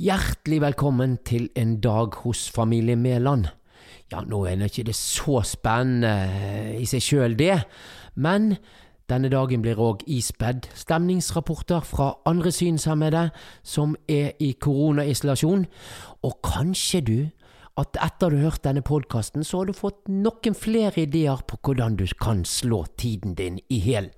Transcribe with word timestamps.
Hjertelig 0.00 0.62
velkommen 0.62 1.18
til 1.28 1.50
en 1.60 1.74
dag 1.80 2.14
hos 2.22 2.46
familie 2.50 2.96
Mæland. 2.96 3.50
Ja, 4.08 4.22
nå 4.24 4.46
er 4.48 4.54
det 4.56 4.70
ikke 4.70 4.86
det 4.88 4.94
så 4.96 5.42
spennende 5.44 6.72
i 6.80 6.86
seg 6.88 7.02
sjøl, 7.04 7.34
det, 7.36 7.58
men 8.16 8.54
denne 9.12 9.28
dagen 9.28 9.60
blir 9.60 9.76
òg 9.76 10.00
ispedd 10.08 10.70
stemningsrapporter 10.72 11.84
fra 11.84 12.14
andre 12.24 12.48
synshemmede 12.48 13.26
som 13.60 13.92
er 14.08 14.40
i 14.40 14.54
koronaisolasjon, 14.56 15.66
og 16.24 16.40
kanskje 16.48 17.02
du 17.04 17.18
at 17.76 18.00
etter 18.00 18.32
du 18.32 18.38
har 18.38 18.54
hørt 18.54 18.64
denne 18.64 18.80
podkasten, 18.80 19.44
så 19.44 19.60
har 19.60 19.68
du 19.68 19.76
fått 19.76 20.08
noen 20.08 20.56
flere 20.56 21.04
ideer 21.04 21.44
på 21.44 21.60
hvordan 21.60 22.00
du 22.00 22.06
kan 22.16 22.46
slå 22.48 22.86
tiden 22.96 23.36
din 23.36 23.60
i 23.68 23.84
hjel. 23.84 24.08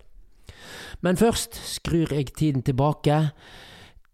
Men 1.03 1.19
først 1.19 1.59
skrur 1.75 2.15
jeg 2.15 2.37
tiden 2.39 2.63
tilbake 2.63 3.33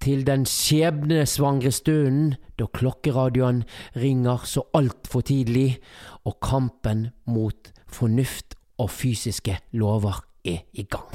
til 0.00 0.26
den 0.26 0.46
skjebnesvangre 0.46 1.72
stunden 1.74 2.34
da 2.58 2.66
klokkeradioen 2.74 3.64
ringer 3.96 4.44
så 4.44 4.62
altfor 4.74 5.20
tidlig, 5.20 5.78
og 6.24 6.38
kampen 6.42 7.08
mot 7.26 7.72
fornuft 7.86 8.54
og 8.78 8.90
fysiske 8.90 9.58
lover 9.72 10.24
er 10.44 10.64
i 10.72 10.82
gang. 10.82 11.10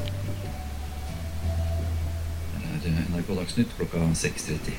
Det 2.84 2.92
er 2.92 3.04
NRK 3.14 3.36
Dagsnytt 3.38 3.76
klokka 3.78 3.98
6.30. 3.98 4.74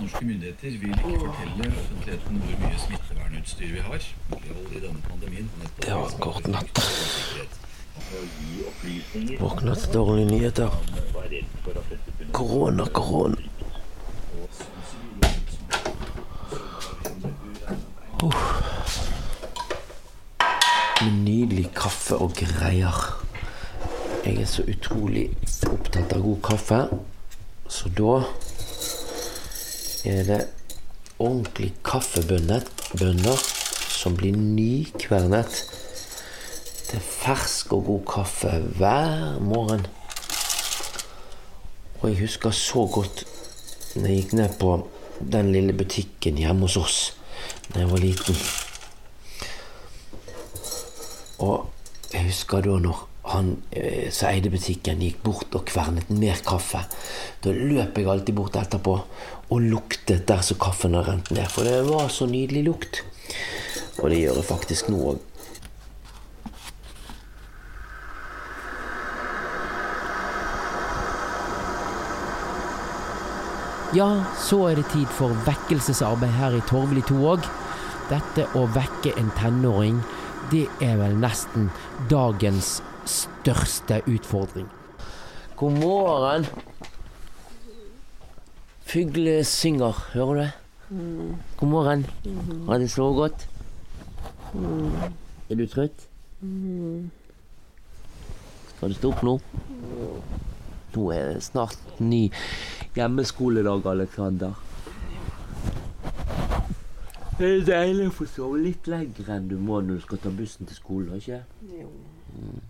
Norske 0.00 0.24
myndigheter 0.24 0.70
vil 0.70 0.88
ikke 0.88 1.02
fortelle 1.02 1.72
offentligheten 1.78 2.36
hvor 2.36 2.58
mye 2.60 2.78
smittevernutstyr 2.78 3.72
vi 3.72 3.80
har. 3.88 4.02
I 4.76 4.80
denne 4.84 5.00
pandemien. 5.08 5.50
Det 5.82 5.94
var 5.94 6.10
en 6.12 6.20
kort 6.20 6.48
natt. 6.48 6.82
Våkna 9.40 9.74
til 9.74 9.94
dårlige 9.94 10.30
nyheter. 10.30 10.70
Korona, 12.36 12.84
korona. 12.86 13.36
Med 21.02 21.12
Nydelig 21.24 21.70
kaffe 21.72 22.18
og 22.20 22.34
greier. 22.36 23.00
Jeg 24.26 24.42
er 24.42 24.52
så 24.52 24.66
utrolig 24.68 25.24
opptatt 25.64 26.12
av 26.12 26.28
god 26.28 26.44
kaffe, 26.44 26.82
så 27.72 27.88
da 27.96 28.20
er 30.04 30.22
det 30.28 30.40
ordentlig 31.16 31.72
kaffebønner 31.88 32.68
som 33.96 34.20
blir 34.20 34.36
nykvernet 34.36 35.62
til 36.92 37.00
fersk 37.00 37.78
og 37.80 37.88
god 37.94 38.10
kaffe 38.18 38.58
hver 38.76 39.40
morgen. 39.40 39.88
Og 42.00 42.10
jeg 42.10 42.20
husker 42.20 42.54
så 42.54 42.86
godt 42.92 43.24
når 43.96 44.08
jeg 44.10 44.22
gikk 44.22 44.36
ned 44.36 44.56
på 44.60 44.76
den 45.20 45.52
lille 45.54 45.72
butikken 45.76 46.38
hjemme 46.40 46.68
hos 46.68 46.76
oss 46.80 46.98
da 47.72 47.82
jeg 47.82 47.90
var 47.90 48.02
liten. 48.02 48.38
Og 51.44 51.66
jeg 52.12 52.28
husker 52.28 52.64
da 52.64 52.78
når 52.80 53.02
han 53.26 53.50
eh, 53.74 54.06
som 54.14 54.30
eide 54.30 54.52
butikken, 54.52 55.02
gikk 55.02 55.18
bort 55.24 55.56
og 55.58 55.64
kvernet 55.66 56.10
mer 56.14 56.38
kaffe. 56.46 56.84
Da 57.42 57.52
løp 57.52 57.98
jeg 57.98 58.08
alltid 58.10 58.36
bort 58.38 58.58
etterpå 58.60 58.94
og 59.50 59.66
luktet 59.66 60.26
der 60.28 60.44
som 60.46 60.60
kaffen 60.62 60.94
har 60.94 61.08
rent 61.10 61.32
ned. 61.34 61.48
For 61.50 61.66
det 61.66 61.80
var 61.88 62.12
så 62.12 62.28
nydelig 62.30 62.66
lukt. 62.68 63.02
Og 63.98 64.12
det 64.12 64.20
gjør 64.22 64.40
jeg 64.40 64.50
faktisk 64.52 64.92
nå 64.92 65.02
òg. 65.12 65.24
Ja, 73.94 74.24
så 74.34 74.64
er 74.66 74.74
det 74.80 74.88
tid 74.90 75.06
for 75.14 75.30
vekkelsesarbeid 75.46 76.32
her 76.34 76.56
i 76.58 76.62
Torvli 76.66 77.04
2 77.06 77.20
òg. 77.30 77.44
Dette 78.10 78.46
å 78.58 78.64
vekke 78.74 79.12
en 79.20 79.30
tenåring, 79.38 80.00
det 80.50 80.64
er 80.82 80.98
vel 80.98 81.14
nesten 81.22 81.68
dagens 82.10 82.80
største 83.06 84.00
utfordring. 84.10 84.66
God 85.56 85.78
morgen. 85.78 86.48
Fugle 88.86 89.38
synger, 89.46 90.02
hører 90.12 90.34
du 90.34 90.40
det? 90.42 90.50
God 91.56 91.70
morgen. 91.70 92.06
Har 92.66 92.82
det 92.82 92.90
sovet 92.90 93.16
godt? 93.22 93.46
Er 95.50 95.62
du 95.62 95.66
trøtt? 95.70 96.08
Skal 98.76 98.90
du 98.90 98.98
stå 98.98 99.14
opp 99.14 99.22
nå? 99.26 99.38
Nå 100.96 101.10
er 101.12 101.34
det 101.34 101.42
snart 101.44 102.00
ny 102.00 102.30
hjemmeskoledag, 102.96 103.86
Alexander. 103.86 104.54
Det 107.36 107.48
er 107.50 107.66
deilig 107.68 108.06
å 108.08 108.14
få 108.16 108.24
sove 108.32 108.62
litt 108.64 108.88
lenger 108.88 109.28
enn 109.34 109.50
du 109.50 109.58
må 109.60 109.82
når 109.84 109.98
du 109.98 110.04
skal 110.06 110.22
ta 110.22 110.32
bussen 110.32 110.68
til 110.68 110.76
skolen, 110.76 111.20
ikke 111.20 111.44
Mm. 112.36 112.60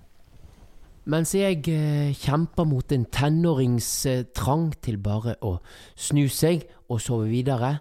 Mens 1.11 1.33
jeg 1.35 1.63
eh, 1.71 2.15
kjemper 2.15 2.67
mot 2.67 2.93
en 2.93 3.05
tenårings 3.05 3.89
eh, 4.07 4.25
trang 4.35 4.73
til 4.83 4.99
bare 4.99 5.35
å 5.43 5.57
snu 5.95 6.29
seg 6.29 6.67
og 6.89 7.01
sove 7.03 7.27
videre, 7.31 7.79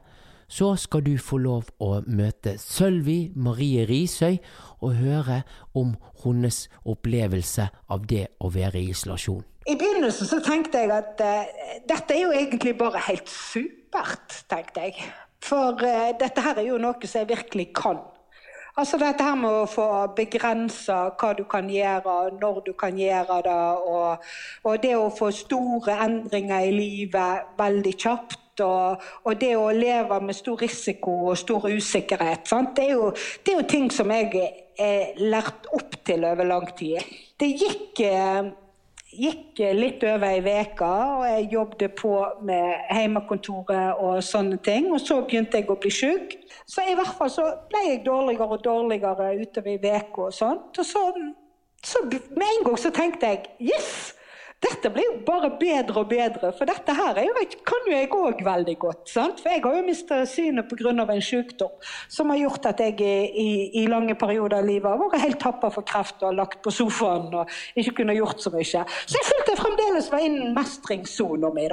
så 0.48 0.76
skal 0.78 1.04
du 1.06 1.18
få 1.18 1.38
lov 1.42 1.70
å 1.82 2.02
møte 2.06 2.56
Sølvi 2.62 3.32
Marie 3.36 3.86
Risøy 3.86 4.38
og 4.82 4.98
høre 5.02 5.42
om 5.74 5.96
hennes 6.24 6.68
opplevelse 6.86 7.70
av 7.90 8.06
det 8.10 8.28
å 8.40 8.50
være 8.54 8.82
i 8.82 8.90
isolasjon. 8.94 9.44
I 9.66 9.76
begynnelsen 9.76 10.28
så 10.30 10.42
tenkte 10.46 10.84
jeg 10.84 10.92
at 10.94 11.22
uh, 11.26 11.54
dette 11.90 12.14
er 12.14 12.22
jo 12.22 12.34
egentlig 12.38 12.76
bare 12.78 13.02
helt 13.08 13.30
supert, 13.30 14.44
tenkte 14.50 14.84
jeg. 14.86 15.08
For 15.42 15.74
uh, 15.82 16.12
dette 16.20 16.44
her 16.46 16.60
er 16.62 16.68
jo 16.68 16.78
noe 16.82 17.10
som 17.10 17.24
jeg 17.24 17.32
virkelig 17.34 17.72
kan. 17.78 18.04
Altså 18.78 18.98
dette 19.00 19.24
her 19.24 19.38
med 19.40 19.54
å 19.56 19.68
få 19.72 19.88
begrensa 20.18 20.98
hva 21.16 21.30
du 21.38 21.46
kan 21.48 21.70
gjøre, 21.72 22.16
når 22.42 22.58
du 22.66 22.74
kan 22.78 22.98
gjøre 23.00 23.38
det, 23.46 23.60
og, 23.88 24.26
og 24.68 24.82
det 24.84 24.92
å 25.00 25.06
få 25.16 25.30
store 25.32 25.96
endringer 26.04 26.66
i 26.68 26.74
livet 26.76 27.54
veldig 27.58 27.94
kjapt. 27.96 28.42
Og, 28.66 29.02
og, 29.24 29.32
det 29.40 29.52
å 29.60 29.72
leve 29.76 30.20
med 30.24 30.36
stor 30.36 30.62
risiko 30.64 31.16
og 31.32 31.40
stor 31.40 31.66
usikkerhet. 31.68 32.52
Det 32.76 32.86
er, 32.86 32.94
jo, 32.94 33.10
det, 33.16 33.52
er 33.52 33.58
jo, 33.58 33.66
ting 33.68 33.90
som 33.92 34.14
jeg 34.16 34.46
er 34.80 35.18
lært 35.20 35.68
opp 35.76 35.98
til 36.08 36.24
over 36.24 36.48
lang 36.48 36.70
tid. 36.78 37.04
Det 37.40 37.50
gikk, 37.52 38.00
gikk 39.20 39.62
litt 39.78 40.04
over 40.08 40.28
ei 40.28 40.42
uke, 40.42 40.90
og 41.20 41.24
jeg 41.28 41.48
jobbet 41.54 41.96
på 42.00 42.14
med 42.48 42.90
hjemmekontoret 42.92 44.02
og 44.02 44.24
sånne 44.24 44.58
ting. 44.66 44.92
Og 44.94 45.02
så 45.04 45.22
begynte 45.26 45.62
jeg 45.62 45.70
å 45.70 45.78
bli 45.80 45.94
syk. 45.94 46.36
Så 46.66 46.86
i 46.86 46.96
hvert 46.98 47.16
fall 47.18 47.32
så 47.34 47.48
ble 47.70 47.84
jeg 47.90 48.04
dårligere 48.06 48.58
og 48.58 48.64
dårligere 48.66 49.32
utover 49.42 49.74
i 49.76 49.80
uka. 49.82 50.22
Og 50.28 50.34
sånt. 50.34 50.80
Og 50.80 50.86
så, 50.86 51.06
så 51.84 52.04
med 52.10 52.48
en 52.50 52.68
gang 52.70 52.80
så 52.82 52.94
tenkte 52.96 53.34
jeg 53.34 53.74
yes! 53.74 54.15
Dette 54.66 54.90
blir 54.90 55.06
jo 55.06 55.18
bare 55.28 55.52
bedre 55.60 56.02
og 56.02 56.10
bedre, 56.10 56.50
for 56.56 56.70
dette 56.70 56.94
her 56.98 57.20
jo, 57.26 57.34
kan 57.68 57.90
jo 57.90 57.94
jeg 57.94 58.10
òg 58.16 58.42
veldig 58.46 58.76
godt. 58.82 59.04
Sant? 59.12 59.42
For 59.44 59.54
jeg 59.54 59.62
har 59.66 59.76
jo 59.78 59.84
mista 59.86 60.22
synet 60.30 60.70
pga. 60.70 60.94
en 60.96 61.22
sykdom 61.22 61.74
som 62.10 62.32
har 62.34 62.40
gjort 62.40 62.66
at 62.72 62.82
jeg 62.82 63.02
i, 63.02 63.50
i 63.82 63.86
lange 63.92 64.16
perioder 64.16 64.58
av 64.60 64.66
livet 64.66 64.90
har 64.90 65.02
vært 65.02 65.22
helt 65.22 65.40
tappa 65.42 65.70
for 65.74 65.86
kreft 65.86 66.24
og 66.24 66.38
lagt 66.40 66.62
på 66.64 66.74
sofaen 66.74 67.34
og 67.34 67.52
ikke 67.76 67.98
kunne 68.02 68.18
gjort 68.18 68.42
så 68.42 68.54
mye. 68.54 68.66
Så 68.66 69.18
jeg 69.18 69.30
følte 69.30 69.54
jeg 69.54 69.62
fremdeles 69.62 70.12
var 70.12 70.26
innen 70.26 70.56
mestringssona 70.58 71.52
mi. 71.54 71.68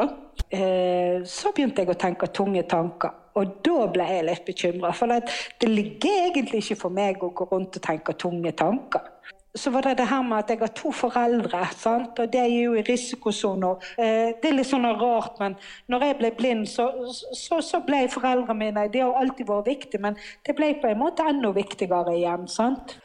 Eh, 0.50 1.22
så 1.24 1.52
begynte 1.54 1.84
jeg 1.84 1.92
å 1.92 2.00
tenke 2.00 2.28
tunge 2.34 2.66
tanker. 2.68 3.18
Og 3.38 3.56
da 3.64 3.86
ble 3.88 4.04
jeg 4.04 4.24
litt 4.28 4.44
bekymra, 4.44 4.90
for 4.92 5.08
det 5.08 5.68
ligger 5.68 6.26
egentlig 6.26 6.60
ikke 6.60 6.82
for 6.82 6.92
meg 6.92 7.22
å 7.24 7.30
gå 7.32 7.46
rundt 7.48 7.78
og 7.78 7.84
tenke 7.86 8.12
tunge 8.20 8.52
tanker 8.52 9.08
så 9.54 9.70
var 9.70 9.84
det 9.84 9.98
det 9.98 10.06
her 10.08 10.22
med 10.24 10.38
at 10.38 10.50
jeg 10.50 10.58
har 10.62 10.70
to 10.76 10.90
foreldre, 10.96 11.66
sant? 11.76 12.18
og 12.18 12.32
det 12.32 12.40
er 12.40 12.48
jo 12.48 12.72
i 12.74 12.84
risikosoner. 12.86 13.84
Eh, 13.98 14.32
det 14.40 14.48
er 14.48 14.56
litt 14.56 14.68
sånn 14.70 14.88
rart, 14.88 15.36
men 15.42 15.58
når 15.92 16.06
jeg 16.06 16.16
ble 16.20 16.30
blind, 16.38 16.64
så, 16.72 16.88
så, 17.36 17.60
så, 17.60 17.82
ble 17.84 18.06
foreldrene 18.12 18.56
mine 18.58 18.86
Det 18.92 19.04
har 19.04 19.12
alltid 19.20 19.50
vært 19.50 19.68
viktig, 19.68 20.00
men 20.00 20.16
det 20.46 20.56
ble 20.56 20.72
på 20.80 20.88
en 20.88 21.02
måte 21.04 21.28
enda 21.28 21.52
viktigere 21.52 22.16
igjen. 22.16 22.48
sant? 22.48 22.96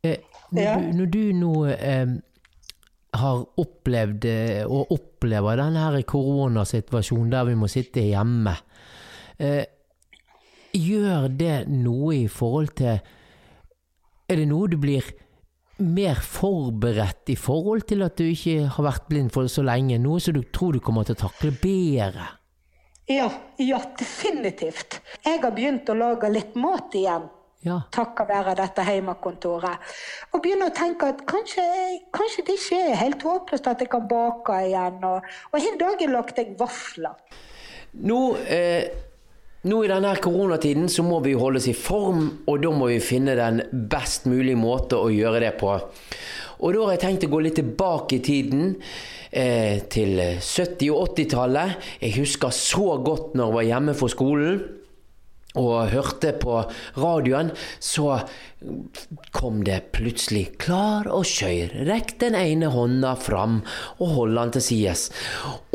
Eh, 0.00 0.24
når, 0.50 0.62
ja. 0.62 0.74
du, 0.80 0.90
når, 0.96 1.12
du, 1.12 1.22
nå 1.36 1.54
eh, 1.76 2.16
har 3.20 3.44
opplevd 3.60 4.24
eh, 4.30 4.64
og 4.64 4.94
opplever 4.96 5.60
denne 5.60 6.02
koronasituasjonen 6.08 7.32
der 7.32 7.48
vi 7.50 7.60
må 7.60 7.68
sitte 7.68 8.08
hjemme, 8.08 8.56
eh, 9.36 9.64
gjør 10.72 11.28
det 11.28 11.64
noe 11.68 12.22
i 12.22 12.28
forhold 12.30 12.76
til 12.78 13.00
Er 14.30 14.38
det 14.38 14.46
noe 14.46 14.68
du 14.70 14.76
blir 14.78 15.02
mer 15.80 16.20
forberedt 16.24 17.32
i 17.32 17.36
forhold 17.38 17.86
til 17.90 18.04
at 18.06 18.18
du 18.20 18.26
ikke 18.28 18.68
har 18.76 18.86
vært 18.86 19.08
blind 19.10 19.32
for 19.34 19.48
så 19.50 19.64
lenge? 19.66 19.98
Noe 20.02 20.20
som 20.22 20.36
du 20.36 20.44
tror 20.52 20.76
du 20.76 20.84
kommer 20.84 21.08
til 21.08 21.18
å 21.18 21.22
takle 21.26 21.52
bedre? 21.62 22.28
Ja, 23.10 23.26
ja, 23.58 23.80
definitivt. 23.98 25.00
Jeg 25.24 25.40
har 25.42 25.52
begynt 25.56 25.88
å 25.90 25.98
lage 25.98 26.30
litt 26.30 26.54
mat 26.58 26.94
igjen. 26.94 27.26
Ja. 27.66 27.82
Takket 27.92 28.28
være 28.30 28.54
dette 28.56 28.84
hjemmekontoret. 28.86 29.92
Og 30.32 30.40
begynner 30.44 30.70
å 30.70 30.76
tenke 30.76 31.10
at 31.12 31.24
kanskje, 31.28 31.64
kanskje 32.14 32.46
det 32.46 32.56
ikke 32.56 32.78
er 32.86 33.00
helt 33.02 33.26
håpløst 33.26 33.68
at 33.68 33.82
jeg 33.84 33.90
kan 33.92 34.06
bake 34.08 34.62
igjen. 34.70 35.02
Og, 35.04 35.26
og 35.50 35.58
hele 35.58 35.80
dagen 35.80 36.14
lagde 36.14 36.40
jeg 36.40 36.56
vafler. 36.60 37.18
Nå, 38.06 38.20
eh, 38.46 39.09
nå 39.68 39.82
i 39.84 39.90
denne 39.90 40.14
koronatiden 40.22 40.88
så 40.88 41.04
må 41.04 41.18
vi 41.24 41.36
holde 41.36 41.60
oss 41.60 41.68
i 41.68 41.76
form, 41.76 42.26
og 42.48 42.62
da 42.62 42.72
må 42.72 42.88
vi 42.88 43.00
finne 43.04 43.36
den 43.36 43.62
best 43.92 44.28
mulige 44.30 44.56
måte 44.56 44.96
å 44.96 45.10
gjøre 45.12 45.42
det 45.44 45.54
på. 45.60 45.74
Og 46.60 46.74
da 46.76 46.84
har 46.84 46.96
jeg 46.96 47.02
tenkt 47.04 47.26
å 47.28 47.32
gå 47.32 47.40
litt 47.44 47.58
tilbake 47.60 48.18
i 48.18 48.24
tiden. 48.24 48.74
Eh, 49.30 49.84
til 49.86 50.18
70- 50.42 50.90
og 50.90 51.12
80-tallet. 51.12 51.76
Jeg 52.02 52.16
husker 52.18 52.50
så 52.50 52.96
godt 52.98 53.36
når 53.38 53.46
jeg 53.46 53.54
var 53.54 53.68
hjemme 53.68 53.94
for 53.94 54.10
skolen 54.10 54.79
og 55.58 55.90
hørte 55.90 56.30
på 56.38 56.60
radioen, 57.00 57.50
så 57.82 58.20
kom 59.32 59.62
det 59.64 59.78
plutselig 59.96 60.44
klar 60.60 61.08
og 61.10 61.24
skjør. 61.26 61.72
Rekk 61.88 62.14
den 62.20 62.36
ene 62.36 62.68
hånda 62.70 63.14
fram 63.18 63.60
og 63.98 64.12
hold 64.18 64.36
den 64.36 64.52
til 64.56 64.64
sides. 64.66 65.06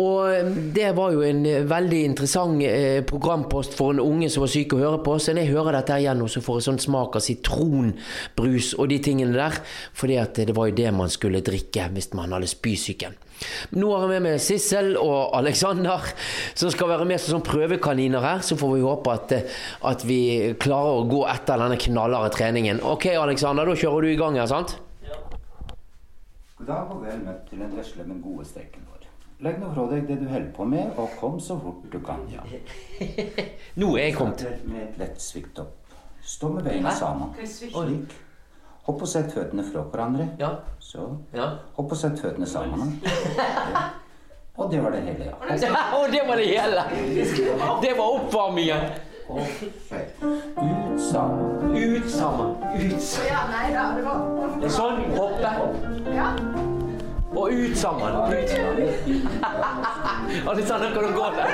Og 0.02 0.54
det 0.76 0.92
var 0.96 1.16
jo 1.16 1.26
en 1.26 1.42
veldig 1.68 2.04
interessant 2.12 2.62
eh, 2.68 3.02
programpost 3.08 3.76
for 3.76 3.96
en 3.96 4.04
unge 4.04 4.30
som 4.32 4.46
var 4.46 4.54
syk 4.54 4.78
å 4.78 4.82
høre 4.84 5.02
på. 5.04 5.18
Så 5.20 5.34
når 5.34 5.48
jeg 5.48 5.56
hører 5.58 5.80
dette 5.80 6.00
igjen, 6.04 6.24
så 6.30 6.46
får 6.46 6.62
jeg 6.62 6.68
sånn 6.70 6.84
smak 6.86 7.18
av 7.18 7.26
sitronbrus 7.26 8.74
og 8.78 8.94
de 8.94 9.02
tingene 9.04 9.36
der. 9.36 9.60
For 9.98 10.12
det 10.12 10.56
var 10.56 10.70
jo 10.70 10.80
det 10.80 10.96
man 10.96 11.12
skulle 11.12 11.44
drikke 11.46 11.90
hvis 11.96 12.14
man 12.16 12.38
hadde 12.38 12.54
spysyken. 12.54 13.18
Nå 13.76 13.90
har 13.92 14.06
jeg 14.06 14.12
med 14.14 14.26
meg 14.26 14.42
Sissel 14.44 14.94
og 15.00 15.36
Alexander, 15.38 16.06
som 16.58 16.72
skal 16.74 16.92
være 16.94 17.08
med 17.10 17.22
som 17.22 17.38
sånn 17.38 17.46
prøvekaniner 17.46 18.24
her. 18.24 18.44
Så 18.46 18.58
får 18.60 18.76
vi 18.76 18.86
håpe 18.86 19.14
at, 19.14 19.36
at 19.92 20.08
vi 20.08 20.20
klarer 20.62 21.02
å 21.02 21.06
gå 21.10 21.22
etter 21.32 21.62
denne 21.62 21.80
knallharde 21.82 22.34
treningen. 22.36 22.82
Ok, 22.86 23.10
Alexander, 23.20 23.68
da 23.68 23.78
kjører 23.80 24.08
du 24.08 24.14
i 24.14 24.20
gang 24.20 24.40
her, 24.40 24.50
sant? 24.52 24.78
Ja. 25.06 25.22
God 26.60 26.68
dag 26.72 26.92
og 26.96 27.06
vel 27.06 27.24
møtt 27.26 27.48
til 27.50 27.64
den 27.66 27.74
vesle, 27.76 28.08
men 28.08 28.22
gode 28.24 28.48
streken 28.48 28.86
vår. 28.90 29.08
Legg 29.44 29.58
nå 29.60 29.72
fra 29.76 29.88
deg 29.92 30.06
det 30.08 30.22
du 30.22 30.30
holder 30.32 30.52
på 30.56 30.68
med, 30.72 30.94
og 30.96 31.18
kom 31.20 31.40
så 31.44 31.58
fort 31.60 31.84
du 31.92 32.00
kan. 32.04 32.24
Ja. 32.32 32.46
Nå 33.82 33.96
er 33.98 34.08
jeg 34.08 34.16
kommet. 34.16 34.46
Med 34.64 34.86
et 34.86 35.02
lett 35.02 35.20
svikt 35.20 35.60
opp. 35.60 35.76
Stå 36.26 36.54
med 36.56 36.64
beina 36.66 36.94
sammen. 36.96 37.36
Slik. 37.44 38.16
Hopp 38.86 39.02
og 39.02 39.10
sett 39.10 39.32
føttene 39.34 39.64
fra 39.66 39.82
hverandre. 39.90 40.28
Ja. 40.40 40.50
Så. 40.80 41.08
Ja. 41.34 41.50
Hopp 41.78 41.92
og 41.92 41.98
sett 41.98 42.20
føttene 42.22 42.46
sammen. 42.50 43.00
Ja. 43.06 43.86
Og 44.56 44.72
det 44.72 44.80
var 44.80 44.90
det 44.92 45.02
hele, 45.04 45.26
ja. 45.26 45.32
Og 45.98 46.12
det 46.12 46.22
var 46.28 46.36
det 46.40 46.46
hele! 46.48 46.84
Det 47.82 47.90
var 47.98 48.04
oppvarmingen. 48.16 48.78
Ut 49.30 51.02
sammen. 51.12 51.76
Ut 51.76 52.12
sammen. 52.12 52.56
Ut 52.80 53.02
sammen. 53.02 54.60
Det 54.62 54.66
er 54.66 54.72
Sånn. 54.72 55.02
Hoppe. 55.18 55.52
Ja. 56.16 56.30
Og 57.36 57.52
ut 57.52 57.76
sammen. 57.78 58.16
Ut. 58.32 58.50
Alexander, 60.48 60.92
kan 60.96 61.04
du 61.04 61.12
gå 61.20 61.26
der? 61.36 61.48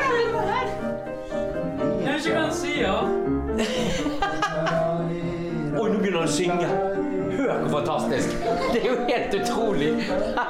Kanskje 2.06 2.32
kan 2.38 2.54
si 2.54 2.82
ja. 2.84 3.00
Oi, 5.72 5.90
nå 5.90 5.98
begynner 5.98 6.20
han 6.20 6.28
å 6.28 6.34
synge. 6.38 7.01
Hør 7.52 7.68
fantastisk. 7.70 8.30
Det 8.74 8.82
er 8.82 8.88
jo 8.90 8.98
helt 9.08 9.34
utrolig. 9.42 9.90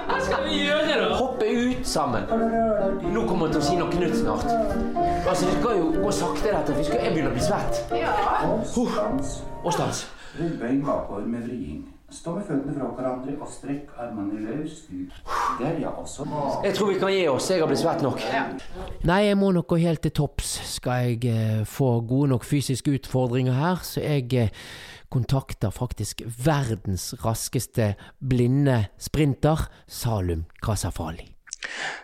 Hva 0.07 0.17
skal 0.21 0.43
vi 0.47 0.59
gjøre, 0.65 0.97
da? 1.01 1.15
Hoppe 1.17 1.45
ut 1.49 1.87
sammen. 1.87 2.27
Nå 3.13 3.23
kommer 3.27 3.47
han 3.47 3.55
til 3.55 3.61
å 3.61 3.65
si 3.65 3.77
noe 3.79 4.01
nytt 4.01 4.17
snart. 4.21 4.45
Altså, 5.27 5.45
Det 5.49 5.55
skal 5.61 5.77
jo 5.79 5.87
gå 6.03 6.11
sakte, 6.11 6.51
dette. 6.57 6.77
vi 6.77 6.83
skal- 6.83 7.01
Jeg 7.03 7.13
begynner 7.13 7.31
å 7.31 7.33
bli 7.33 7.41
svett. 7.41 7.73
Og 8.49 8.65
stans. 8.93 9.41
Og 9.63 9.73
stans. 9.73 10.05
Rull 10.39 10.83
bakover 10.85 11.25
med 11.27 11.41
vriding. 11.43 11.83
Stå 12.11 12.35
med 12.35 12.43
føttene 12.43 12.73
fra 12.75 12.87
hverandre 12.97 13.33
og 13.41 13.47
strekk 13.47 13.87
armene 13.99 14.39
løs 14.43 14.71
ut. 14.91 15.11
Der, 15.59 15.79
ja. 15.79 15.89
Også. 15.89 16.25
Jeg 16.63 16.73
tror 16.75 16.87
vi 16.93 16.99
kan 16.99 17.09
gi 17.09 17.27
oss. 17.27 17.49
Jeg 17.49 17.59
har 17.59 17.67
blitt 17.67 17.79
svett 17.79 18.01
nok. 18.01 18.19
Nei, 19.03 19.19
jeg 19.25 19.37
må 19.37 19.51
nok 19.51 19.67
gå 19.67 19.79
helt 19.79 20.01
til 20.01 20.11
topps. 20.11 20.59
Skal 20.75 20.91
jeg 20.91 21.25
eh, 21.25 21.63
få 21.65 22.01
gode 22.07 22.27
nok 22.29 22.43
fysiske 22.43 22.91
utfordringer 22.99 23.53
her, 23.53 23.75
så 23.81 24.01
jeg 24.03 24.33
eh, 24.33 24.49
kontakter 25.11 25.73
faktisk 25.75 26.23
verdens 26.45 27.11
raskeste 27.25 27.93
blinde 28.19 28.85
sprinter, 29.01 29.67
Salum 29.87 30.47
Kasafali. 30.63 31.31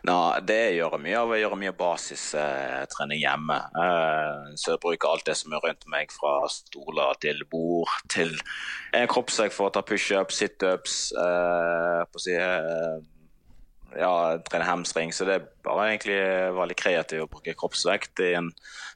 Nå, 0.06 0.16
det 0.46 0.76
gjør 0.78 0.96
jeg 0.96 1.04
mye 1.04 1.18
av. 1.20 1.32
Jeg 1.34 1.44
gjør 1.44 1.56
mye 1.60 1.74
basistrening 1.78 3.22
hjemme. 3.24 3.58
Eh, 3.84 4.52
så 4.60 4.76
jeg 4.76 4.82
bruker 4.84 5.10
alt 5.10 5.26
det 5.28 5.38
som 5.40 5.56
er 5.56 5.64
rundt 5.66 5.88
meg, 5.90 6.14
fra 6.14 6.36
stoler 6.52 7.18
til 7.24 7.42
bord 7.52 7.92
til 8.14 8.36
eh, 8.94 9.08
kroppsvekt 9.10 9.56
for 9.58 9.70
å 9.70 9.74
ta 9.74 9.84
pushups, 9.86 10.38
situps, 10.44 10.98
eh, 11.18 12.02
på 12.06 12.22
å 12.22 12.24
si 12.24 12.38
eh, 12.38 12.98
ja, 13.96 14.38
trene 14.50 14.68
hamstring. 14.68 15.14
Så 15.14 15.26
det 15.28 15.36
er 15.38 15.46
bare 15.66 15.90
egentlig 15.92 16.18
veldig 16.58 16.78
kreativt 16.80 17.26
å 17.26 17.30
bruke 17.32 17.56
kroppsvekt 17.58 18.24
i 18.26 18.34
en 18.40 18.52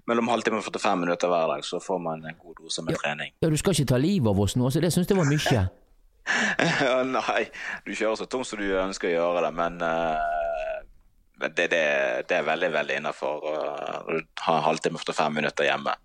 mellom 0.10 0.32
halvtime 0.32 0.60
og 0.60 0.68
45 0.68 1.04
minutter 1.06 1.32
hver 1.32 1.54
dag. 1.54 1.66
Så 1.68 1.82
får 1.84 2.02
man 2.04 2.26
en 2.26 2.40
god 2.40 2.60
dose 2.64 2.84
med 2.86 3.00
trening. 3.02 3.36
Ja, 3.44 3.52
du 3.52 3.58
skal 3.62 3.78
ikke 3.78 3.94
ta 3.94 4.02
livet 4.02 4.32
av 4.34 4.42
oss 4.42 4.58
nå, 4.60 4.72
så 4.72 4.84
det 4.84 4.94
syns 4.96 5.12
jeg 5.12 5.20
var 5.20 5.30
mye. 5.30 5.68
Ja, 6.62 7.00
Nei, 7.02 7.48
du 7.82 7.96
kjører 7.98 8.20
så 8.20 8.28
tungt 8.30 8.46
som 8.46 8.60
du 8.62 8.68
ønsker 8.78 9.10
å 9.10 9.14
gjøre 9.16 9.42
det, 9.48 9.50
men 9.58 9.80
uh, 9.82 10.82
det, 11.42 11.66
det, 11.74 11.80
det 12.30 12.36
er 12.38 12.46
veldig 12.46 12.70
veldig 12.76 13.00
innafor 13.02 13.48
å 13.50 13.54
ha 13.58 14.54
en 14.54 14.66
halvtime 14.68 15.02
og 15.02 15.02
45 15.02 15.40
minutter 15.40 15.66
hjemme. 15.66 15.96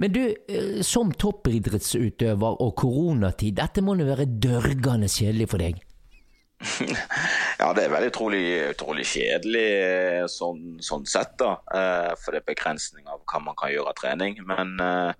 Men 0.00 0.14
du, 0.16 0.22
eh, 0.48 0.80
som 0.80 1.12
toppidrettsutøver 1.12 2.60
og 2.64 2.72
koronatid, 2.80 3.58
dette 3.60 3.84
må 3.84 3.98
jo 4.00 4.08
være 4.08 4.30
dørgende 4.40 5.12
kjedelig 5.12 5.50
for 5.52 5.60
deg? 5.60 5.82
Ja, 7.62 7.70
det 7.76 7.84
er 7.84 7.92
veldig 7.92 8.10
utrolig, 8.12 8.44
utrolig 8.72 9.06
kjedelig 9.06 9.64
eh, 9.84 10.26
sånn, 10.30 10.78
sånn 10.82 11.06
sett, 11.08 11.34
da. 11.40 11.56
eh, 11.74 12.12
For 12.18 12.34
det 12.34 12.42
er 12.42 12.52
begrensning 12.52 13.08
av 13.10 13.22
hva 13.28 13.40
man 13.42 13.58
kan 13.58 13.72
gjøre 13.72 13.92
av 13.92 13.98
trening. 13.98 14.38
Men 14.48 14.74
eh, 14.82 15.12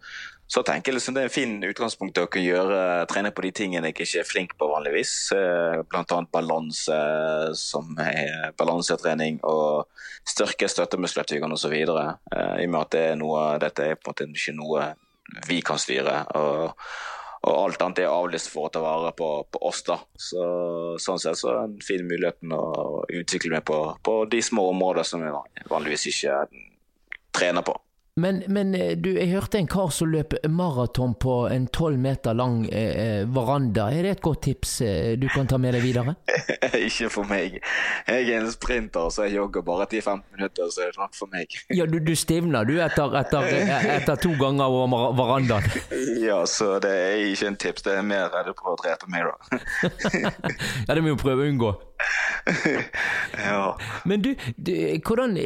så 0.53 0.61
tenker 0.67 0.91
jeg 0.91 0.99
liksom 0.99 1.17
det 1.17 1.23
er 1.23 1.31
en 1.31 1.33
fin 1.35 1.55
utgangspunkt 1.65 2.15
til 2.17 2.27
å 2.27 2.31
kunne 2.33 2.51
gjøre 2.51 2.81
trene 3.09 3.31
på 3.33 3.45
de 3.47 3.53
tingene 3.57 3.89
jeg 3.89 3.97
ikke 3.97 4.21
er 4.21 4.29
flink 4.29 4.51
på 4.61 4.69
vanligvis. 4.69 5.15
Blant 5.89 6.13
annet 6.13 6.33
balanse, 6.35 6.99
som 7.57 7.95
er 8.03 8.53
balansetrening, 8.61 9.39
og 9.49 9.89
styrke 10.29 10.69
støttemuskulaturen 10.69 11.57
osv. 11.57 11.73
I 11.73 11.87
og 11.89 12.69
med 12.69 12.81
at 12.83 12.93
det 12.93 13.07
er 13.15 13.17
noe, 13.23 13.47
dette 13.63 13.87
er 13.95 13.97
på 13.97 14.11
en 14.11 14.13
måte 14.13 14.29
ikke 14.29 14.57
noe 14.59 14.91
vi 15.49 15.63
kan 15.65 15.81
styre. 15.81 16.19
og 16.37 16.77
og 17.43 17.57
alt 17.59 17.83
annet 17.83 18.05
er 18.05 18.13
avlyst 18.13 18.51
for 18.53 18.69
å 18.69 18.73
ta 18.73 18.81
vare 18.83 19.11
på, 19.19 19.29
på 19.51 19.63
oss. 19.67 19.83
da. 19.87 19.99
Så, 20.15 20.43
sånn 21.03 21.19
sett 21.23 21.41
så 21.41 21.51
er 21.51 21.57
det 21.57 21.65
en 21.65 21.87
fin 21.87 22.05
mulighet 22.07 22.39
å 22.55 23.03
utvikle 23.11 23.57
meg 23.57 23.65
på, 23.67 23.79
på 24.07 24.19
de 24.31 24.43
små 24.47 24.69
områder 24.71 25.07
som 25.07 25.25
jeg 25.27 25.67
vanligvis 25.71 26.07
ikke 26.13 26.37
trener 27.35 27.67
på. 27.67 27.75
Men, 28.21 28.43
men 28.47 28.75
eh, 28.75 28.91
du, 29.01 29.15
jeg 29.17 29.31
hørte 29.33 29.57
en 29.57 29.67
kar 29.73 29.89
som 29.89 30.11
løp 30.13 30.35
maraton 30.53 31.15
på 31.17 31.47
en 31.49 31.65
tolv 31.73 31.97
meter 31.97 32.37
lang 32.37 32.67
eh, 32.69 32.91
eh, 32.93 33.21
veranda. 33.25 33.87
Er 33.89 34.05
det 34.05 34.11
et 34.19 34.21
godt 34.21 34.43
tips 34.45 34.75
eh, 34.85 35.15
du 35.17 35.25
kan 35.33 35.49
ta 35.49 35.57
med 35.57 35.73
deg 35.73 35.81
videre? 35.81 36.13
ikke 36.89 37.09
for 37.09 37.25
meg. 37.25 37.57
Jeg 38.05 38.27
er 38.29 38.43
en 38.43 38.51
sprinter, 38.53 39.09
så 39.09 39.25
jeg 39.25 39.39
jogger 39.39 39.65
bare 39.65 39.87
10-15 39.89 40.21
minutter, 40.37 40.69
så 40.69 40.85
er 40.85 40.93
det 40.93 41.01
nok 41.01 41.17
for 41.17 41.33
meg. 41.33 41.57
Ja, 41.79 41.87
du, 41.89 41.97
du 42.05 42.13
stivner 42.13 42.69
du 42.69 42.75
etter, 42.85 43.17
etter, 43.17 43.49
eh, 43.49 43.89
etter 43.95 44.21
to 44.21 44.35
ganger 44.37 44.69
over 44.69 45.17
verandaen. 45.17 45.65
ja, 46.29 46.43
så 46.45 46.75
det 46.85 46.93
er 46.93 47.25
ikke 47.31 47.49
en 47.55 47.59
tips. 47.65 47.87
Det 47.89 47.97
er 47.97 48.05
mer 48.05 48.29
redd 48.35 48.53
for 48.59 48.75
å 48.75 48.77
drepe 48.83 49.09
meg, 49.09 49.25
da. 49.25 49.57
Ja, 50.85 50.93
det 50.93 51.01
må 51.01 51.09
vi 51.09 51.15
jo 51.15 51.23
prøve 51.25 51.47
å 51.47 51.49
unngå. 51.49 51.73
ja. 53.39 53.65
Men 54.05 54.21
du, 54.25 54.33
du 54.59 54.73
hvordan 55.07 55.37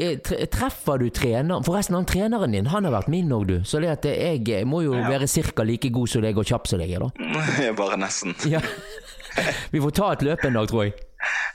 treffer 0.51 0.99
du 0.99 1.11
treneren? 1.15 1.63
Forresten, 1.67 1.95
han 1.99 2.09
treneren 2.09 2.56
din, 2.57 2.71
han 2.73 2.89
har 2.89 2.95
vært 2.97 3.11
min 3.13 3.33
òg, 3.37 3.47
du. 3.49 3.57
Så 3.69 3.81
det 3.83 3.93
at 3.93 4.09
jeg 4.09 4.43
eh, 4.57 4.65
må 4.69 4.83
jo 4.85 4.97
være 4.97 5.29
ca. 5.29 5.67
like 5.67 5.91
god 5.95 6.13
som 6.13 6.25
deg 6.25 6.39
og 6.39 6.49
kjapp 6.49 6.71
som 6.71 6.83
deg 6.83 6.95
er, 6.97 7.07
da. 7.07 7.73
bare 7.81 8.01
nesten. 8.01 8.37
Ja. 8.57 8.63
Vi 9.69 9.83
får 9.85 9.93
ta 9.93 10.07
et 10.15 10.23
løp 10.25 10.47
en 10.49 10.55
dag, 10.57 10.69
tror 10.71 10.87
jeg. 10.87 10.95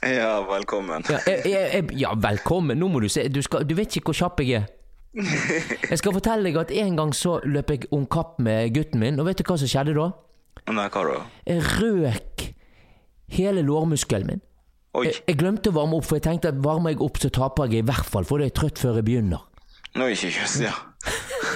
Ja, 0.06 0.36
velkommen. 0.46 1.02
Ja, 1.10 1.18
jeg, 1.26 1.40
jeg, 1.50 1.70
jeg, 1.74 1.88
ja 1.98 2.12
velkommen. 2.14 2.78
Nå 2.78 2.86
må 2.92 3.00
du 3.02 3.08
se. 3.10 3.24
Du, 3.26 3.40
skal, 3.42 3.66
du 3.66 3.74
vet 3.74 3.96
ikke 3.98 4.12
hvor 4.12 4.18
kjapp 4.20 4.42
jeg 4.44 4.60
er. 4.60 4.70
Jeg 5.90 5.98
skal 6.00 6.14
fortelle 6.16 6.46
deg 6.46 6.56
at 6.56 6.70
en 6.80 6.94
gang 6.96 7.10
så 7.12 7.34
løp 7.44 7.68
jeg 7.74 7.88
om 7.92 8.06
kapp 8.08 8.38
med 8.40 8.72
gutten 8.72 9.02
min, 9.02 9.18
og 9.20 9.26
vet 9.28 9.42
du 9.42 9.44
hva 9.44 9.58
som 9.60 9.68
skjedde 9.68 9.92
da? 9.98 10.06
Nei, 10.72 10.86
hva 10.88 11.02
da? 11.04 11.18
Jeg 11.44 11.66
røk 11.82 12.46
hele 13.36 13.64
lårmuskelen 13.66 14.30
min. 14.30 14.40
Jeg, 15.04 15.18
jeg 15.28 15.36
glemte 15.40 15.68
å 15.68 15.76
varme 15.76 15.98
opp, 15.98 16.06
for 16.08 16.16
jeg 16.16 16.26
tenkte 16.30 16.52
at 16.52 16.62
varmer 16.64 16.94
jeg 16.94 17.02
opp, 17.04 17.20
så 17.20 17.28
taper 17.32 17.68
jeg 17.68 17.84
i 17.84 17.88
hvert 17.88 18.08
fall, 18.08 18.24
for 18.28 18.40
det 18.40 18.50
er 18.50 18.56
trøtt 18.56 18.80
før 18.80 19.00
jeg 19.00 19.08
begynner. 19.08 19.44
Nå 20.00 20.08
ikke 20.12 20.32
just, 20.32 20.62
ja. 20.64 20.72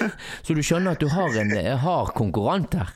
Så 0.46 0.54
du 0.56 0.62
skjønner 0.64 0.96
at 0.96 1.02
du 1.02 1.08
har 1.12 1.36
en 1.40 1.52
eh, 1.56 1.74
hard 1.82 2.14
konkurrant 2.18 2.74
her. 2.78 2.94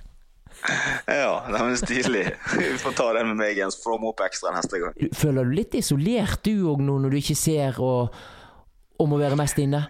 Ja, 1.09 1.47
det 1.49 1.61
er 1.61 1.77
stilig. 1.81 2.25
Vi 2.59 2.75
får 2.83 2.97
ta 2.99 3.07
den 3.17 3.31
med 3.31 3.39
meg 3.41 3.55
igjen, 3.57 3.71
så 3.73 3.81
får 3.87 4.01
vi 4.03 4.11
opp 4.11 4.21
ekstra 4.27 4.53
neste 4.53 4.81
gang. 4.83 4.99
Føler 5.17 5.49
du 5.49 5.55
litt 5.57 5.77
isolert 5.79 6.43
du 6.45 6.67
òg 6.69 6.83
nå, 6.85 6.99
når 7.01 7.15
du 7.15 7.21
ikke 7.23 7.39
ser 7.39 7.79
og, 7.81 8.13
og 9.01 9.09
må 9.09 9.21
være 9.23 9.39
mest 9.41 9.61
inne? 9.63 9.87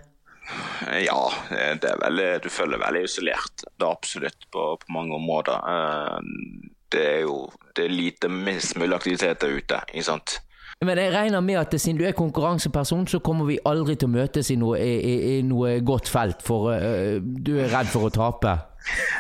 Ja, 1.03 1.19
det 1.51 1.87
er 1.91 1.99
veldig, 2.01 2.29
du 2.43 2.49
føler 2.51 2.81
veldig 2.83 3.03
isolert. 3.07 3.65
Det 3.67 3.87
er 3.87 3.91
absolutt 3.91 4.47
på, 4.55 4.69
på 4.83 4.95
mange 4.95 5.15
områder. 5.19 5.59
Eh, 5.75 6.71
Det 6.91 7.03
er 7.07 7.21
jo 7.23 7.35
det 7.79 7.85
er 7.85 7.93
lite 7.95 8.29
minst 8.29 8.75
mulig 8.79 8.97
aktivitet 8.97 9.43
der 9.45 9.53
ute. 9.55 9.77
ikke 9.93 10.07
sant? 10.09 10.41
Men 10.85 10.97
jeg 10.97 11.13
regner 11.13 11.41
med 11.45 11.59
at 11.61 11.75
siden 11.77 11.99
du 11.99 12.07
er 12.09 12.15
konkurranseperson, 12.17 13.07
så 13.07 13.19
kommer 13.21 13.45
vi 13.45 13.59
aldri 13.69 13.99
til 14.01 14.09
å 14.09 14.13
møtes 14.15 14.49
i 14.49 14.55
noe, 14.57 14.79
i, 14.81 15.11
i, 15.13 15.43
noe 15.45 15.75
godt 15.85 16.09
felt, 16.09 16.41
for 16.41 16.71
uh, 16.73 17.19
du 17.21 17.51
er 17.61 17.69
redd 17.69 17.91
for 17.93 18.09
å 18.09 18.11
tape. 18.15 18.55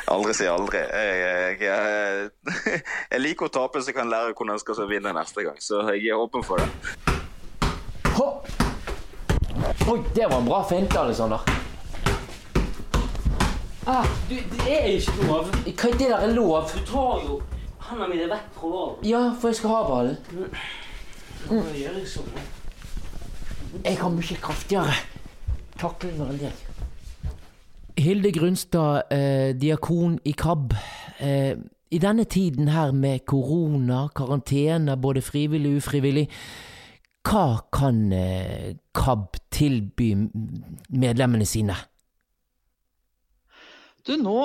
Aldri 0.08 0.32
si 0.38 0.48
aldri. 0.48 0.80
Jeg, 0.80 1.18
jeg, 1.20 1.58
jeg, 1.68 2.56
jeg 3.12 3.20
liker 3.20 3.50
å 3.50 3.52
tape, 3.58 3.84
så 3.84 3.92
jeg 3.92 3.98
kan 3.98 4.08
lære 4.08 4.32
hvordan 4.32 4.56
jeg 4.56 4.64
skal 4.64 4.88
vinne 4.88 5.12
neste 5.12 5.44
gang. 5.44 5.60
Så 5.60 5.84
jeg 5.90 6.08
er 6.08 6.24
åpen 6.24 6.48
for 6.48 6.64
det. 6.64 7.20
Hopp. 8.16 8.48
Oi, 9.84 10.00
det 10.16 10.32
var 10.32 10.38
en 10.40 10.48
bra 10.48 10.64
finte, 10.64 10.96
Alexander. 10.96 11.44
Ah, 13.84 14.08
du, 14.30 14.38
det 14.64 14.80
er 14.80 14.92
ikke 14.96 15.28
lov. 15.28 15.52
Hva 15.68 15.92
er 15.92 16.00
det 16.00 16.08
der 16.08 16.20
er 16.24 16.38
lov? 16.40 16.72
Du 16.72 16.80
tar 16.88 17.26
jo 17.28 17.42
hendene 17.90 18.14
mine 18.16 18.32
vekk 18.32 18.52
fra 18.56 18.76
ballen. 18.78 19.02
Ja, 19.12 19.26
for 19.36 19.52
jeg 19.52 19.60
skal 19.60 19.76
ha 19.76 19.88
ballen. 19.92 20.48
Jeg? 23.84 23.96
Har 23.98 24.10
mye 24.14 24.36
kraftigere 24.38 24.94
taklinger 25.80 26.30
enn 26.30 26.38
deg. 26.44 26.66
Hilde 28.00 28.30
Grunstad, 28.32 29.10
eh, 29.12 29.50
diakon 29.58 30.18
i 30.24 30.32
KAB. 30.32 30.74
Eh, 31.18 31.56
I 31.90 31.98
denne 31.98 32.24
tiden 32.24 32.68
her 32.68 32.92
med 32.92 33.26
korona, 33.26 34.08
karantene, 34.14 34.96
både 34.96 35.22
frivillig 35.22 35.72
og 35.72 35.82
ufrivillig, 35.82 36.28
hva 37.26 37.60
kan 37.72 38.12
eh, 38.12 38.76
KAB 38.94 39.36
tilby 39.50 40.14
medlemmene 40.88 41.44
sine? 41.44 41.74
Du, 44.06 44.14
nå 44.16 44.38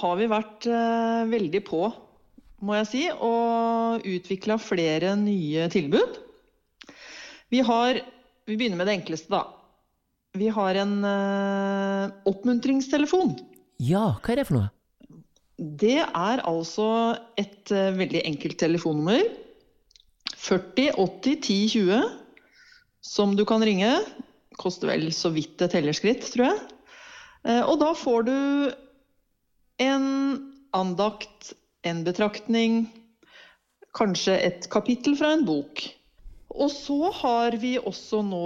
har 0.00 0.16
vi 0.16 0.32
vært 0.32 0.66
eh, 0.66 1.28
veldig 1.30 1.62
på, 1.68 1.84
må 2.64 2.80
jeg 2.80 2.90
si, 2.90 3.08
og 3.12 4.08
utvikla 4.08 4.56
flere 4.58 5.14
nye 5.20 5.68
tilbud. 5.70 6.25
Vi 7.52 7.62
har 7.62 8.00
Vi 8.46 8.54
begynner 8.54 8.78
med 8.78 8.86
det 8.86 8.94
enkleste, 9.00 9.30
da. 9.32 9.42
Vi 10.36 10.48
har 10.52 10.76
en 10.78 11.00
uh, 11.02 12.12
oppmuntringstelefon. 12.28 13.32
Ja, 13.82 14.12
hva 14.20 14.32
er 14.34 14.38
det 14.38 14.44
for 14.46 14.58
noe? 14.60 14.68
Det 15.56 15.98
er 16.04 16.42
altså 16.46 16.86
et 17.40 17.72
uh, 17.74 17.96
veldig 17.96 18.22
enkelt 18.28 18.58
telefonnummer. 18.60 19.24
40 20.36 20.92
80 20.94 21.40
10 21.42 21.56
20, 21.74 22.06
som 23.02 23.34
du 23.34 23.42
kan 23.48 23.64
ringe. 23.66 23.90
Koster 24.60 24.92
vel 24.92 25.08
så 25.16 25.32
vidt 25.34 25.64
et 25.64 25.74
tellerskritt, 25.74 26.28
tror 26.36 26.52
jeg. 26.52 26.62
Uh, 27.42 27.64
og 27.64 27.80
da 27.82 27.90
får 27.98 28.28
du 28.28 28.36
en 29.82 30.06
andakt, 30.76 31.54
en 31.82 32.06
betraktning, 32.06 32.84
kanskje 33.96 34.36
et 34.38 34.70
kapittel 34.70 35.16
fra 35.18 35.34
en 35.34 35.46
bok. 35.48 35.82
Og 36.56 36.70
så 36.72 37.10
har 37.20 37.56
vi 37.60 37.76
også 37.76 38.22
nå 38.24 38.44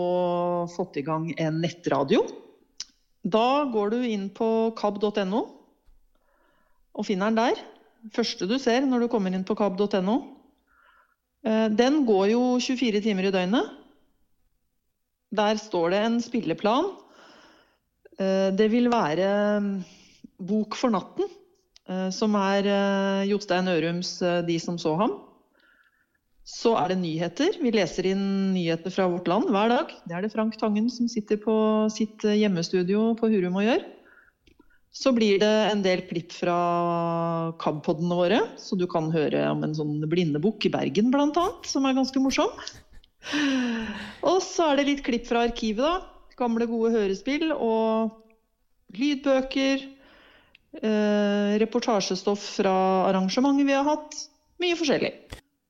fått 0.75 0.99
i 0.99 1.05
gang 1.07 1.29
en 1.39 1.61
nettradio. 1.63 2.25
Da 3.23 3.65
går 3.71 3.93
du 3.95 3.99
inn 4.09 4.29
på 4.35 4.73
kab.no 4.79 5.43
og 6.91 7.07
finner 7.07 7.31
den 7.31 7.39
der. 7.39 7.61
Første 8.17 8.49
du 8.51 8.57
ser 8.59 8.83
når 8.89 9.05
du 9.05 9.11
kommer 9.13 9.35
inn 9.37 9.45
på 9.47 9.55
kab.no. 9.59 10.17
Eh, 11.47 11.69
Den 11.71 12.03
går 12.09 12.33
jo 12.33 12.43
24 12.59 13.03
timer 13.05 13.29
i 13.29 13.35
døgnet. 13.35 13.71
Der 15.31 15.61
står 15.61 15.93
det 15.95 16.03
en 16.03 16.19
spilleplan. 16.25 16.91
Eh, 18.19 18.51
Det 18.57 18.71
vil 18.73 18.91
være 18.91 19.61
mm, 19.61 19.75
Bok 20.41 20.75
for 20.75 20.91
natten, 20.91 21.29
eh, 21.87 22.09
som 22.11 22.35
er 22.35 22.67
eh, 22.67 23.29
Jostein 23.31 23.69
Ørums 23.69 24.17
eh, 24.25 24.41
De 24.49 24.59
som 24.59 24.79
så 24.81 24.97
ham. 24.97 25.19
Så 26.47 26.73
er 26.81 26.91
det 26.91 27.01
nyheter. 27.03 27.57
Vi 27.61 27.73
leser 27.75 28.09
inn 28.11 28.53
nyheter 28.55 28.93
fra 28.95 29.07
vårt 29.13 29.29
land 29.31 29.51
hver 29.53 29.71
dag. 29.71 29.95
Det 30.09 30.17
er 30.17 30.25
det 30.25 30.33
Frank 30.33 30.57
Tangen 30.61 30.89
som 30.93 31.09
sitter 31.11 31.39
på 31.41 31.55
sitt 31.93 32.25
eh, 32.25 32.39
hjemmestudio 32.41 33.13
på 33.21 33.31
Hurum 33.31 33.61
og 33.61 33.67
gjør. 33.69 33.85
Så 34.91 35.13
blir 35.15 35.39
det 35.39 35.51
en 35.71 35.85
del 35.85 36.03
klipp 36.09 36.33
fra 36.35 36.57
KAB-podene 37.63 38.17
våre, 38.19 38.41
så 38.59 38.75
du 38.75 38.89
kan 38.91 39.07
høre 39.15 39.45
om 39.53 39.63
en 39.63 39.77
sånn 39.77 40.01
blindebukk 40.11 40.67
i 40.67 40.73
Bergen 40.75 41.13
bl.a., 41.15 41.45
som 41.63 41.87
er 41.87 41.95
ganske 41.95 42.23
morsom. 42.23 42.51
Og 44.27 44.41
så 44.43 44.73
er 44.73 44.81
det 44.81 44.89
litt 44.89 45.05
klipp 45.07 45.29
fra 45.31 45.45
arkivet, 45.47 45.85
da. 45.85 46.01
Gamle, 46.41 46.67
gode 46.67 46.91
hørespill 46.97 47.53
og 47.53 48.17
lydbøker. 48.97 49.87
Eh, 50.81 51.53
reportasjestoff 51.61 52.43
fra 52.57 52.75
arrangementer 53.11 53.69
vi 53.69 53.77
har 53.77 53.87
hatt. 53.87 54.17
Mye 54.63 54.79
forskjellig. 54.79 55.15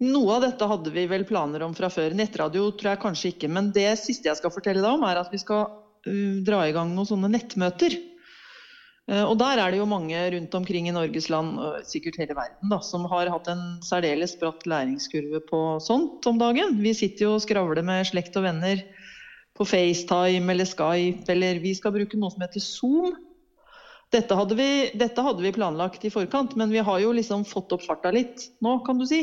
Noe 0.00 0.37
av 0.38 0.45
dette 0.47 0.64
hadde 0.64 0.90
vi 0.95 1.04
vel 1.11 1.26
planer 1.28 1.61
om 1.66 1.75
fra 1.76 1.90
før. 1.92 2.14
Nettradio 2.16 2.71
tror 2.73 2.95
jeg 2.95 3.02
kanskje 3.02 3.33
ikke. 3.35 3.50
Men 3.52 3.69
det 3.76 3.90
siste 4.00 4.30
jeg 4.30 4.38
skal 4.38 4.52
fortelle 4.54 4.80
deg 4.80 4.97
om, 4.97 5.04
er 5.04 5.21
at 5.21 5.33
vi 5.33 5.40
skal 5.42 5.66
uh, 5.69 6.38
dra 6.47 6.62
i 6.64 6.73
gang 6.76 6.95
noen 6.97 7.09
sånne 7.11 7.28
nettmøter. 7.35 7.99
Eh, 9.11 9.25
Og 9.26 9.37
der 9.40 9.59
er 9.59 9.73
det 9.73 9.80
jo 9.80 9.88
mange 9.90 10.19
rundt 10.37 10.54
omkring 10.54 10.88
i 10.88 10.95
Norges 10.95 11.28
land, 11.33 11.59
og 11.59 11.85
sikkert 11.88 12.21
hele 12.21 12.37
verden, 12.38 12.71
da, 12.73 12.78
som 12.85 13.04
har 13.11 13.30
hatt 13.33 13.49
en 13.50 13.64
særdeles 13.85 14.37
bratt 14.40 14.66
læringskurve 14.71 15.42
på 15.49 15.61
sånt 15.83 16.26
om 16.30 16.38
dagen. 16.40 16.78
Vi 16.80 16.95
sitter 16.95 17.26
jo 17.26 17.35
og 17.38 17.45
skravler 17.45 17.83
med 17.87 18.07
slekt 18.09 18.38
og 18.38 18.47
venner 18.47 18.85
på 19.59 19.66
FaceTime 19.66 20.54
eller 20.54 20.69
Skype, 20.69 21.26
eller 21.33 21.61
vi 21.61 21.75
skal 21.76 21.92
bruke 21.97 22.16
noe 22.21 22.33
som 22.33 22.45
heter 22.45 22.62
Zoom. 22.64 23.19
Dette 24.11 24.35
hadde, 24.35 24.57
vi, 24.59 24.71
dette 24.99 25.23
hadde 25.23 25.42
vi 25.45 25.52
planlagt 25.54 26.04
i 26.07 26.11
forkant, 26.11 26.57
men 26.59 26.73
vi 26.73 26.80
har 26.83 27.02
jo 27.02 27.12
liksom 27.14 27.45
fått 27.47 27.75
opp 27.76 27.85
farta 27.85 28.11
litt 28.14 28.49
nå, 28.64 28.80
kan 28.87 28.99
du 28.99 29.04
si. 29.07 29.21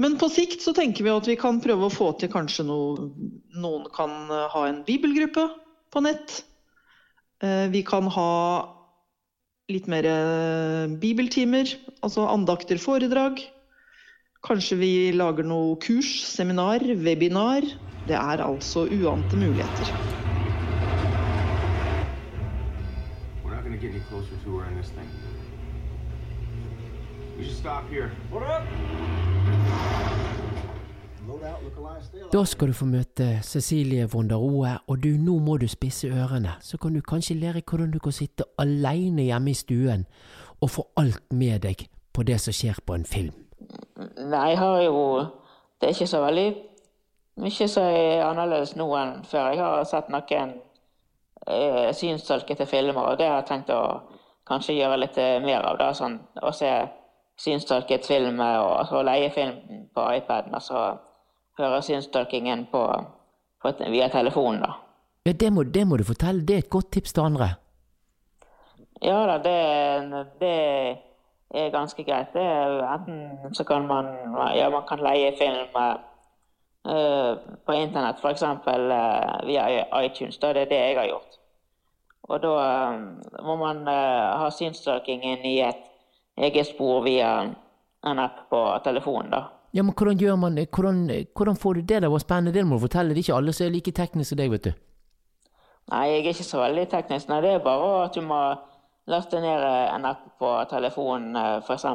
Men 0.00 0.16
på 0.18 0.28
sikt 0.32 0.62
så 0.64 0.72
tenker 0.76 1.04
vi 1.04 1.12
at 1.12 1.28
vi 1.28 1.36
kan 1.40 1.60
prøve 1.62 1.88
å 1.88 1.92
få 1.92 2.12
til 2.20 2.30
kanskje 2.32 2.64
noe 2.68 3.10
Noen 3.52 3.84
kan 3.92 4.30
eh, 4.32 4.46
ha 4.54 4.62
en 4.68 4.80
bibelgruppe 4.86 5.44
på 5.92 6.00
nett. 6.04 6.38
Eh, 7.44 7.68
Vi 7.68 7.82
kan 7.84 8.08
ha 8.08 8.30
litt 9.72 9.88
mer 9.92 10.06
eh, 10.08 10.86
bibeltimer, 11.00 11.68
altså 12.02 12.24
andakter, 12.32 12.80
foredrag. 12.80 13.42
Kanskje 14.42 14.78
vi 14.80 14.92
lager 15.14 15.46
noe 15.46 15.76
kurs, 15.84 16.14
seminar, 16.26 16.82
webinar. 17.04 17.66
Det 18.08 18.16
er 18.18 18.42
altså 18.42 18.88
uante 18.88 19.36
muligheter. 19.38 19.92
We're 23.44 23.54
not 23.54 23.62
gonna 23.62 23.76
get 23.76 23.92
any 23.92 24.02
closer 24.08 24.34
to 24.44 24.58
her 24.58 24.66
in 24.72 24.80
this 24.80 24.90
thing. 24.96 25.06
We 27.38 27.44
should 27.44 27.56
stop 27.56 27.88
here. 27.90 28.10
Hold 28.32 28.42
up! 28.42 29.61
Da 32.32 32.44
skal 32.44 32.68
du 32.68 32.72
få 32.72 32.86
møte 32.88 33.26
Cecilie 33.42 34.06
Vonderoe, 34.12 34.78
og 34.88 35.02
du, 35.02 35.08
nå 35.20 35.38
må 35.38 35.56
du 35.60 35.68
spisse 35.68 36.08
ørene. 36.08 36.56
Så 36.60 36.78
kan 36.78 36.94
du 36.94 37.00
kanskje 37.00 37.36
lære 37.36 37.62
hvordan 37.70 37.90
du 37.92 37.98
kan 37.98 38.12
sitte 38.12 38.44
alene 38.58 39.22
hjemme 39.22 39.50
i 39.50 39.54
stuen 39.54 40.06
og 40.60 40.70
få 40.70 40.86
alt 40.96 41.22
med 41.30 41.60
deg 41.66 41.86
på 42.14 42.22
det 42.22 42.40
som 42.40 42.54
skjer 42.54 42.80
på 42.86 42.94
en 42.94 43.04
film. 43.04 43.34
Nei, 44.18 44.48
jeg 44.48 44.58
har 44.58 44.82
jo 44.82 45.26
Det 45.80 45.88
er 45.88 45.94
ikke 45.96 46.06
så 46.06 46.20
veldig 46.22 46.48
mye 47.42 47.68
som 47.68 47.82
er 47.82 48.20
annerledes 48.22 48.76
nå 48.78 48.86
enn 48.94 49.24
før. 49.26 49.48
Jeg 49.50 49.58
har 49.58 49.84
sett 49.90 50.10
noen 50.14 50.52
eh, 51.48 51.88
synstolkete 51.90 52.66
filmer, 52.70 53.02
og 53.02 53.18
det 53.18 53.26
har 53.26 53.40
jeg 53.40 53.48
tenkt 53.48 53.72
å 53.74 53.82
kanskje 54.46 54.76
gjøre 54.76 55.00
litt 55.00 55.18
eh, 55.18 55.40
mer 55.42 55.66
av. 55.66 55.78
da, 55.80 55.90
sånn, 55.96 56.20
Å 56.38 56.52
se 56.54 56.70
synstolket 57.42 58.06
film 58.06 58.38
og 58.38 58.68
altså, 58.78 59.02
leie 59.02 59.30
film 59.34 59.88
på 59.94 60.06
iPaden, 60.20 60.54
og 60.54 60.62
så 60.62 60.84
høre 61.58 61.82
synstolkingen 61.82 62.66
på, 62.72 62.86
på, 63.62 63.72
via 63.90 64.08
telefonen. 64.08 64.62
da. 64.62 64.72
Ja, 65.26 65.32
det 65.32 65.52
må, 65.52 65.62
det 65.62 65.86
må 65.86 65.96
du 65.96 66.04
fortelle. 66.04 66.46
Det 66.46 66.54
er 66.54 66.64
et 66.64 66.70
godt 66.70 66.92
tips 66.92 67.12
til 67.12 67.28
andre. 67.28 67.54
Ja 69.02 69.18
da, 69.26 69.36
det, 69.42 70.26
det 70.40 70.56
er 71.54 71.70
ganske 71.74 72.04
greit. 72.04 72.32
Det 72.34 72.46
enten 72.94 73.54
så 73.54 73.64
kan 73.64 73.86
man 73.86 74.06
ja, 74.56 74.70
man 74.70 74.86
kan 74.88 75.02
leie 75.02 75.32
film 75.38 75.76
uh, 75.76 77.36
på 77.66 77.72
internett, 77.72 78.20
f.eks. 78.22 78.42
Uh, 78.42 79.46
via 79.46 79.66
iTunes. 80.04 80.38
Da 80.38 80.52
det 80.52 80.62
er 80.62 80.70
det 80.70 80.82
jeg 80.82 80.98
har 80.98 81.06
gjort. 81.06 81.38
Og 82.22 82.42
da 82.42 82.50
eh, 82.62 83.00
må 83.42 83.56
man 83.58 83.82
uh, 83.88 84.38
ha 84.38 84.50
synstolkingen 84.50 85.42
i 85.44 85.56
et 85.60 85.88
eget 86.38 86.66
spor 86.66 87.02
via 87.02 87.50
en 88.06 88.18
app 88.18 88.48
på 88.50 88.62
telefonen. 88.84 89.30
da. 89.30 89.42
Ja, 89.72 89.82
men 89.82 89.94
hvordan 89.94 90.18
gjør 90.18 90.36
man 90.36 90.58
Hvordan, 90.58 91.10
hvordan 91.36 91.56
får 91.56 91.74
du 91.74 91.80
det? 91.80 92.00
Det 92.02 92.10
var 92.10 92.18
spennende. 92.18 92.52
Det 92.52 92.64
må 92.66 92.76
du 92.76 92.80
fortelle. 92.86 93.14
Det 93.14 93.22
er 93.22 93.24
ikke 93.26 93.36
alle 93.36 93.52
som 93.52 93.66
er 93.66 93.70
like 93.70 93.92
tekniske 93.92 94.34
som 94.34 94.40
deg, 94.40 94.50
vet 94.50 94.64
du. 94.64 94.72
Nei, 95.92 96.02
jeg 96.08 96.18
er 96.18 96.28
ikke 96.32 96.44
så 96.44 96.60
veldig 96.60 96.88
teknisk. 96.90 97.28
Nei, 97.28 97.40
det 97.40 97.54
er 97.54 97.64
bare 97.64 98.04
at 98.04 98.14
du 98.14 98.22
må 98.26 98.40
laste 99.10 99.40
ned 99.42 99.64
eh, 99.66 99.94
en 99.94 100.04
app 100.06 100.26
på 100.38 100.50
telefonen, 100.70 101.36
eh, 101.36 101.56
f.eks. 101.64 101.86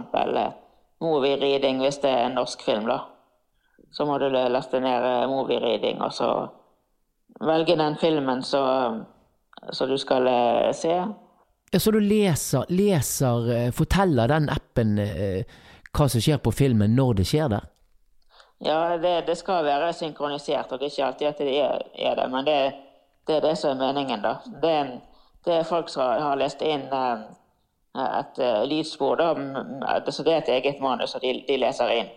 Movie 0.99 1.37
Reading 1.37 1.79
hvis 1.83 2.01
det 2.03 2.09
er 2.09 2.25
en 2.25 2.35
norsk 2.39 2.63
film, 2.65 2.89
da. 2.89 2.99
Så 3.93 4.05
må 4.05 4.17
du 4.19 4.27
laste 4.29 4.81
ned 4.83 5.05
eh, 5.05 5.27
Movie 5.29 5.61
Reading, 5.63 6.01
og 6.01 6.13
så 6.13 6.31
velge 7.39 7.77
den 7.77 7.95
filmen 8.01 8.43
som 8.43 9.05
du 9.87 9.97
skal 9.97 10.27
eh, 10.27 10.73
se. 10.75 10.97
Ja, 11.71 11.79
Så 11.79 11.91
du 11.91 11.99
leser, 11.99 12.65
leser 12.69 13.49
eh, 13.55 13.71
forteller 13.71 14.27
den 14.27 14.49
appen 14.49 14.97
eh, 14.99 15.43
hva 15.97 16.07
som 16.09 16.21
skjer 16.21 16.37
på 16.43 16.53
filmen 16.53 16.95
når 16.95 17.19
det 17.19 17.27
skjer 17.31 17.49
der? 17.51 17.65
Ja, 18.59 18.97
det, 18.97 19.21
det 19.27 19.35
skal 19.37 19.65
være 19.65 19.93
synkronisert, 19.93 20.71
og 20.71 20.79
det 20.79 20.87
er 20.87 20.93
ikke 20.93 21.07
alltid 21.07 21.27
at 21.27 21.41
det 21.41 21.57
er, 21.61 21.81
er 21.93 22.15
det. 22.17 22.27
Men 22.33 22.45
det, 22.45 22.59
det 23.27 23.37
er 23.37 23.43
det 23.45 23.55
som 23.59 23.73
er 23.75 23.81
meningen, 23.81 24.23
da. 24.23 24.37
Det, 24.61 24.75
det 25.45 25.59
er 25.59 25.67
folk 25.67 25.91
som 25.93 26.09
har 26.09 26.39
lest 26.39 26.63
inn 26.65 26.87
eh, 26.89 27.25
et 27.97 28.41
uh, 28.41 28.63
lydspor, 28.65 29.21
da. 29.21 30.01
Så 30.11 30.25
det 30.25 30.33
er 30.33 30.41
et 30.41 30.55
eget 30.55 30.81
manus, 30.81 31.13
og 31.15 31.25
de, 31.25 31.35
de 31.47 31.59
leser 31.61 31.93
inn. 31.99 32.09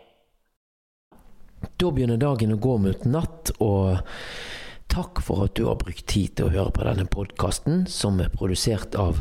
Da 1.81 1.91
begynner 1.93 2.21
dagen 2.21 2.57
å 2.57 2.61
gå 2.61 2.79
mot 2.87 3.05
natt, 3.05 3.53
og 3.61 4.01
takk 4.91 5.21
for 5.25 5.45
at 5.45 5.59
du 5.61 5.67
har 5.69 5.77
brukt 5.81 6.07
tid 6.09 6.39
til 6.39 6.49
å 6.49 6.55
høre 6.55 6.73
på 6.77 6.89
denne 6.89 7.05
podkasten, 7.05 7.85
som 7.85 8.21
er 8.25 8.33
produsert 8.33 8.97
av 8.97 9.21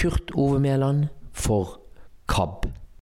Kurt 0.00 0.32
Ove 0.36 0.60
Mæland 0.60 1.08
for 1.32 1.78
KAB. 2.28 2.68